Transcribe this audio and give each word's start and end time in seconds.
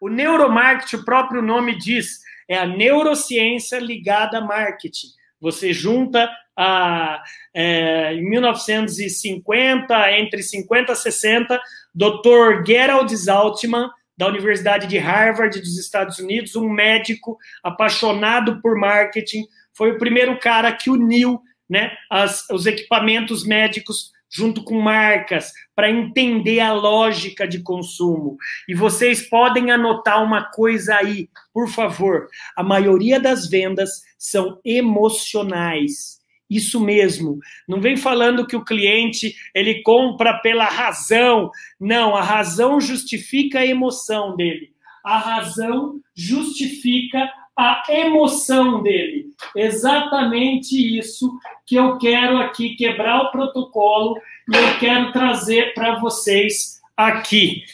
O 0.00 0.08
neuromarketing, 0.08 0.96
o 0.96 1.04
próprio 1.04 1.42
nome 1.42 1.76
diz, 1.76 2.20
é 2.48 2.56
a 2.56 2.66
neurociência 2.66 3.78
ligada 3.78 4.38
a 4.38 4.40
marketing. 4.40 5.08
Você 5.40 5.72
junta 5.72 6.28
a, 6.56 7.22
é, 7.54 8.14
em 8.14 8.28
1950, 8.28 10.12
entre 10.18 10.42
50 10.42 10.92
e 10.92 10.96
60, 10.96 11.60
Dr. 11.94 12.64
Gerald 12.66 13.14
Zaltman, 13.14 13.88
da 14.16 14.26
Universidade 14.26 14.86
de 14.86 14.98
Harvard 14.98 15.58
dos 15.58 15.78
Estados 15.78 16.18
Unidos, 16.18 16.54
um 16.54 16.68
médico 16.68 17.38
apaixonado 17.62 18.60
por 18.60 18.76
marketing, 18.76 19.44
foi 19.72 19.92
o 19.92 19.98
primeiro 19.98 20.38
cara 20.38 20.70
que 20.72 20.90
uniu 20.90 21.40
né, 21.68 21.92
as, 22.10 22.46
os 22.50 22.66
equipamentos 22.66 23.46
médicos 23.46 24.10
junto 24.30 24.62
com 24.62 24.80
marcas, 24.80 25.52
para 25.74 25.90
entender 25.90 26.60
a 26.60 26.72
lógica 26.72 27.46
de 27.48 27.62
consumo. 27.62 28.36
E 28.68 28.74
vocês 28.74 29.28
podem 29.28 29.70
anotar 29.70 30.22
uma 30.22 30.44
coisa 30.44 30.94
aí, 30.96 31.28
por 31.52 31.68
favor. 31.68 32.28
A 32.56 32.62
maioria 32.62 33.18
das 33.18 33.48
vendas 33.48 34.02
são 34.16 34.60
emocionais. 34.64 36.20
Isso 36.48 36.80
mesmo. 36.80 37.38
Não 37.68 37.80
vem 37.80 37.96
falando 37.96 38.46
que 38.46 38.56
o 38.56 38.64
cliente 38.64 39.34
ele 39.54 39.82
compra 39.82 40.34
pela 40.38 40.64
razão. 40.64 41.50
Não, 41.78 42.16
a 42.16 42.22
razão 42.22 42.80
justifica 42.80 43.60
a 43.60 43.66
emoção 43.66 44.34
dele. 44.36 44.72
A 45.04 45.18
razão 45.18 46.00
justifica 46.14 47.30
a 47.56 47.84
emoção 47.88 48.82
dele. 48.82 49.29
Exatamente 49.56 50.98
isso 50.98 51.38
que 51.66 51.76
eu 51.76 51.98
quero 51.98 52.38
aqui 52.38 52.76
quebrar 52.76 53.22
o 53.22 53.30
protocolo 53.30 54.20
e 54.52 54.56
eu 54.56 54.78
quero 54.78 55.12
trazer 55.12 55.74
para 55.74 55.98
vocês 55.98 56.80
aqui. 56.96 57.64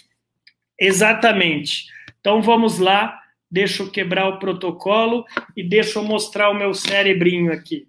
Exatamente. 0.78 1.86
Então 2.20 2.42
vamos 2.42 2.78
lá, 2.78 3.20
deixa 3.50 3.82
eu 3.82 3.90
quebrar 3.90 4.28
o 4.28 4.38
protocolo 4.38 5.24
e 5.56 5.62
deixa 5.62 5.98
eu 5.98 6.04
mostrar 6.04 6.50
o 6.50 6.54
meu 6.54 6.74
cérebrinho 6.74 7.52
aqui. 7.52 7.88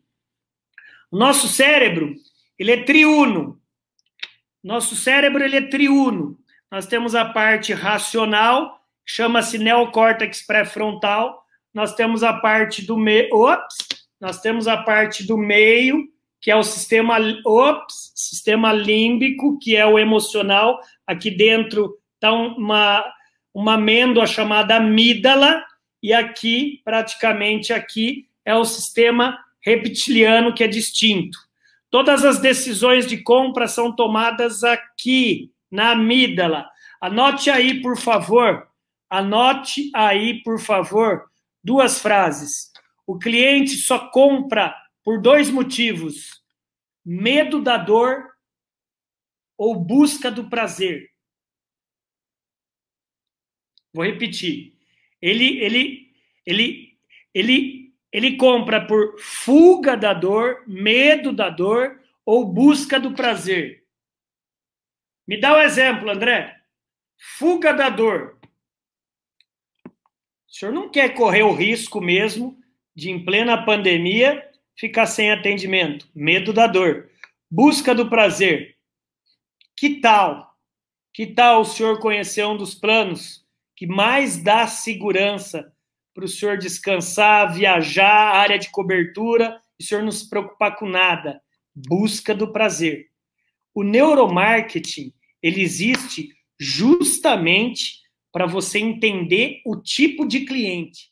O 1.11 1.17
nosso 1.17 1.47
cérebro, 1.47 2.15
ele 2.57 2.71
é 2.71 2.83
triuno. 2.83 3.59
Nosso 4.63 4.95
cérebro 4.95 5.43
ele 5.43 5.57
é 5.57 5.61
triuno. 5.61 6.37
Nós 6.69 6.85
temos 6.85 7.15
a 7.15 7.23
parte 7.23 7.73
racional, 7.73 8.81
chama-se 9.05 9.57
neocórtex 9.57 10.45
pré-frontal, 10.45 11.46
nós 11.77 11.93
temos 11.93 12.23
a 12.23 12.33
parte 12.33 12.83
do 12.83 12.97
meio, 12.97 13.29
nós 14.19 14.41
temos 14.41 14.67
a 14.67 14.77
parte 14.77 15.23
do 15.23 15.37
meio, 15.37 16.07
que 16.41 16.49
é 16.49 16.55
o 16.55 16.63
sistema, 16.63 17.17
ops, 17.45 18.13
sistema 18.15 18.73
límbico, 18.73 19.59
que 19.59 19.75
é 19.75 19.85
o 19.85 19.99
emocional. 19.99 20.79
Aqui 21.05 21.29
dentro 21.29 21.95
está 22.15 22.33
uma, 22.33 23.05
uma 23.53 23.75
amêndoa 23.75 24.25
chamada 24.25 24.77
amígdala, 24.77 25.63
e 26.01 26.11
aqui, 26.13 26.81
praticamente 26.83 27.71
aqui, 27.71 28.25
é 28.43 28.55
o 28.55 28.65
sistema 28.65 29.37
reptiliano, 29.61 30.55
que 30.55 30.63
é 30.63 30.67
distinto. 30.67 31.37
Todas 31.91 32.25
as 32.25 32.39
decisões 32.39 33.05
de 33.05 33.17
compra 33.17 33.67
são 33.67 33.95
tomadas 33.95 34.63
aqui, 34.63 35.51
na 35.69 35.91
amígdala. 35.91 36.67
Anote 36.99 37.51
aí, 37.51 37.83
por 37.83 37.95
favor. 37.99 38.67
Anote 39.07 39.91
aí, 39.93 40.41
por 40.41 40.59
favor, 40.59 41.27
duas 41.67 41.99
frases. 41.99 42.71
O 43.05 43.19
cliente 43.19 43.75
só 43.75 44.09
compra 44.09 44.73
por 45.03 45.21
dois 45.21 45.49
motivos: 45.49 46.41
medo 47.05 47.61
da 47.61 47.75
dor 47.75 48.25
ou 49.57 49.75
busca 49.75 50.31
do 50.31 50.49
prazer. 50.49 51.11
Vou 53.93 54.05
repetir. 54.05 54.73
Ele 55.21 55.59
ele 55.59 56.15
ele 56.45 56.97
ele 57.33 57.93
ele 58.13 58.37
compra 58.37 58.85
por 58.87 59.19
fuga 59.19 59.97
da 59.97 60.13
dor, 60.13 60.63
medo 60.65 61.33
da 61.33 61.49
dor 61.49 62.01
ou 62.25 62.45
busca 62.45 62.97
do 62.97 63.13
prazer. 63.13 63.83
Me 65.27 65.37
dá 65.37 65.53
um 65.53 65.59
exemplo, 65.59 66.09
André. 66.09 66.55
Fuga 67.37 67.73
da 67.73 67.89
dor. 67.89 68.36
O 70.47 70.53
senhor 70.53 70.71
não 70.71 70.89
quer 70.89 71.13
correr 71.13 71.43
o 71.43 71.53
risco 71.53 71.99
mesmo 71.99 72.57
de, 72.95 73.11
em 73.11 73.23
plena 73.23 73.65
pandemia, 73.65 74.49
ficar 74.77 75.05
sem 75.05 75.31
atendimento? 75.31 76.07
Medo 76.15 76.53
da 76.53 76.67
dor. 76.67 77.09
Busca 77.51 77.93
do 77.93 78.09
prazer. 78.09 78.77
Que 79.75 79.99
tal? 79.99 80.55
Que 81.13 81.27
tal 81.27 81.61
o 81.61 81.65
senhor 81.65 81.99
conhecer 81.99 82.45
um 82.45 82.55
dos 82.55 82.73
planos 82.73 83.45
que 83.75 83.85
mais 83.85 84.37
dá 84.37 84.65
segurança 84.67 85.71
para 86.13 86.25
o 86.25 86.27
senhor 86.27 86.57
descansar, 86.57 87.53
viajar, 87.53 88.35
área 88.35 88.57
de 88.57 88.71
cobertura, 88.71 89.61
e 89.79 89.83
o 89.83 89.85
senhor 89.85 90.03
não 90.03 90.11
se 90.11 90.27
preocupar 90.27 90.75
com 90.75 90.89
nada? 90.89 91.39
Busca 91.75 92.33
do 92.33 92.51
prazer. 92.51 93.07
O 93.75 93.83
neuromarketing, 93.83 95.13
ele 95.43 95.61
existe 95.61 96.29
justamente 96.59 98.01
para 98.37 98.45
você 98.45 98.77
entender 98.77 99.61
o 99.65 99.75
tipo 99.75 100.23
de 100.23 100.41
cliente. 100.41 101.09